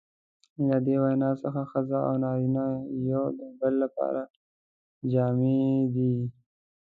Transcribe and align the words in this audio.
له 0.67 0.77
دې 0.85 0.95
وینا 1.03 1.31
څخه 1.43 1.61
ښځه 1.71 1.99
او 2.07 2.13
نارینه 2.23 2.65
یو 3.11 3.23
د 3.39 3.41
بل 3.59 3.73
لپاره 3.83 4.21
جامې 5.11 5.63
دي. 5.95 6.13